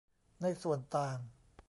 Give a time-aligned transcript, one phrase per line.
[0.41, 1.17] ในส่วนต่าง